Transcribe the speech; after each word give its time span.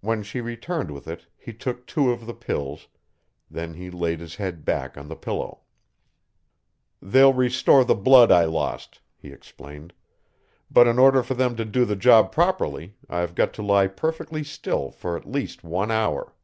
When 0.00 0.24
she 0.24 0.40
returned 0.40 0.90
with 0.90 1.06
it, 1.06 1.28
he 1.38 1.52
took 1.52 1.86
two 1.86 2.10
of 2.10 2.26
the 2.26 2.34
pills, 2.34 2.88
then 3.48 3.74
he 3.74 3.88
laid 3.88 4.18
his 4.18 4.34
head 4.34 4.64
back 4.64 4.98
on 4.98 5.06
the 5.06 5.14
pillow. 5.14 5.60
"They'll 7.00 7.32
restore 7.32 7.84
the 7.84 7.94
blood 7.94 8.32
I 8.32 8.46
lost," 8.46 9.00
he 9.16 9.28
explained, 9.30 9.92
"but 10.72 10.88
in 10.88 10.98
order 10.98 11.22
for 11.22 11.34
them 11.34 11.54
to 11.54 11.64
do 11.64 11.84
the 11.84 11.94
job 11.94 12.32
properly 12.32 12.96
I've 13.08 13.36
got 13.36 13.52
to 13.52 13.62
lie 13.62 13.86
perfectly 13.86 14.42
still 14.42 14.90
for 14.90 15.16
at 15.16 15.24
least 15.24 15.62
one 15.62 15.92
hour." 15.92 16.34